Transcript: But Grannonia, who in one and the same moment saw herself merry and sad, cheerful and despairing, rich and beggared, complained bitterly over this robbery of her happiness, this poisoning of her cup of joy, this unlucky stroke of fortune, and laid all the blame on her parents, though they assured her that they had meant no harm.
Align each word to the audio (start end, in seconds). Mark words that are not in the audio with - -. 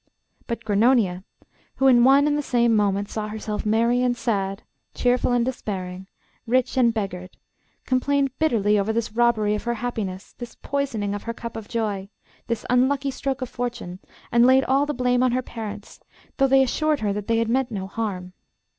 But 0.47 0.65
Grannonia, 0.65 1.23
who 1.75 1.85
in 1.85 2.03
one 2.03 2.25
and 2.27 2.35
the 2.35 2.41
same 2.41 2.75
moment 2.75 3.07
saw 3.07 3.27
herself 3.27 3.67
merry 3.67 4.01
and 4.01 4.17
sad, 4.17 4.63
cheerful 4.95 5.31
and 5.31 5.45
despairing, 5.45 6.07
rich 6.47 6.75
and 6.75 6.91
beggared, 6.91 7.37
complained 7.85 8.31
bitterly 8.39 8.79
over 8.79 8.91
this 8.91 9.11
robbery 9.11 9.53
of 9.53 9.65
her 9.65 9.75
happiness, 9.75 10.33
this 10.39 10.55
poisoning 10.55 11.13
of 11.13 11.21
her 11.29 11.35
cup 11.35 11.55
of 11.55 11.67
joy, 11.67 12.09
this 12.47 12.65
unlucky 12.67 13.11
stroke 13.11 13.43
of 13.43 13.49
fortune, 13.49 13.99
and 14.31 14.47
laid 14.47 14.63
all 14.63 14.87
the 14.87 14.95
blame 14.95 15.21
on 15.21 15.33
her 15.33 15.43
parents, 15.43 15.99
though 16.37 16.47
they 16.47 16.63
assured 16.63 17.01
her 17.01 17.13
that 17.13 17.27
they 17.27 17.37
had 17.37 17.47
meant 17.47 17.69
no 17.69 17.85
harm. 17.85 18.33